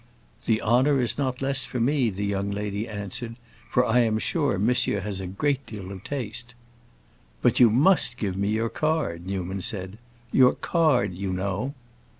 [0.47, 3.35] "The honor is not less for me," the young lady answered,
[3.69, 6.55] "for I am sure monsieur has a great deal of taste."
[7.43, 9.99] "But you must give me your card," Newman said;
[10.31, 11.75] "your card, you know."